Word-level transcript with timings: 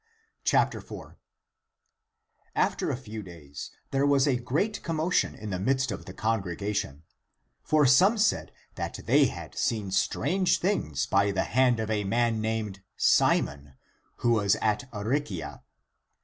4. 0.45 0.67
^^ 0.79 1.15
After 2.55 2.89
a 2.89 2.97
few 2.97 3.21
days 3.21 3.69
there 3.91 4.03
was 4.07 4.27
a 4.27 4.37
great 4.37 4.81
com 4.81 4.95
motion 4.95 5.35
in 5.35 5.51
the 5.51 5.59
midst 5.59 5.91
of 5.91 6.05
the 6.05 6.13
congregation, 6.15 7.03
for 7.61 7.85
(some) 7.85 8.17
said 8.17 8.51
that 8.73 9.01
they 9.05 9.25
had 9.27 9.53
seen 9.55 9.91
strange 9.91 10.57
things 10.57 11.05
by 11.05 11.29
the 11.29 11.43
hand 11.43 11.79
of 11.79 11.91
a 11.91 12.03
man 12.03 12.41
named 12.41 12.81
Simon, 12.97 13.75
who 14.15 14.31
was 14.31 14.55
at 14.55 14.91
Aricia. 14.91 15.61